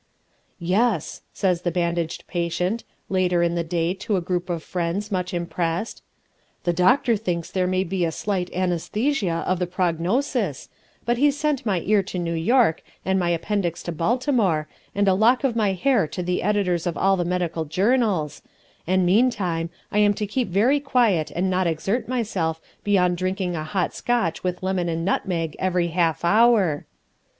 [0.57, 5.31] "Yes," says the bandaged patient, later in the day to a group of friends much
[5.31, 6.01] impressed,
[6.63, 10.69] "the doctor thinks there may be a slight anaesthesia of the prognosis,
[11.05, 15.13] but he's sent my ear to New York and my appendix to Baltimore and a
[15.13, 18.41] lock of my hair to the editors of all the medical journals,
[18.87, 23.63] and meantime I am to keep very quiet and not exert myself beyond drinking a
[23.63, 26.87] hot Scotch with lemon and nutmeg every half hour."